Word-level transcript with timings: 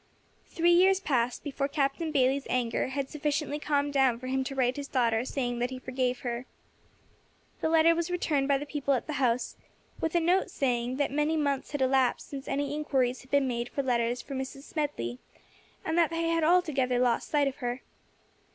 Three 0.47 0.71
years 0.71 0.99
passed 0.99 1.43
before 1.43 1.67
Captain 1.67 2.11
Bayley's 2.11 2.47
anger 2.49 2.87
had 2.87 3.07
sufficiently 3.11 3.59
calmed 3.59 3.93
down 3.93 4.17
for 4.17 4.25
him 4.25 4.43
to 4.45 4.55
write 4.55 4.73
to 4.73 4.79
his 4.79 4.87
daughter 4.87 5.23
saying 5.23 5.59
that 5.59 5.69
he 5.69 5.77
forgave 5.77 6.21
her. 6.21 6.47
The 7.59 7.69
letter 7.69 7.93
was 7.93 8.09
returned 8.09 8.47
by 8.47 8.57
the 8.57 8.65
people 8.65 8.95
at 8.95 9.05
the 9.05 9.13
house, 9.21 9.57
with 9.99 10.15
a 10.15 10.19
note 10.19 10.49
saying 10.49 10.95
that 10.97 11.11
many 11.11 11.37
months 11.37 11.71
had 11.73 11.83
elapsed 11.83 12.29
since 12.29 12.47
any 12.47 12.73
inquiries 12.73 13.21
had 13.21 13.29
been 13.29 13.47
made 13.47 13.69
for 13.69 13.83
letters 13.83 14.23
for 14.23 14.33
Mrs. 14.33 14.63
Smedley, 14.63 15.19
and 15.85 15.95
that 15.99 16.09
they 16.09 16.29
had 16.29 16.43
altogether 16.43 16.97
lost 16.97 17.29
sight 17.29 17.47
of 17.47 17.57
her. 17.57 17.83